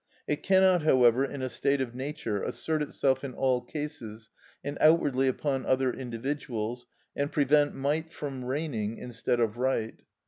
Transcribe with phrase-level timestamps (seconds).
[0.25, 4.31] It cannot, however, in a state of nature, assert itself in all cases,
[4.63, 9.93] and outwardly upon other individuals, and prevent might from reigning instead of right.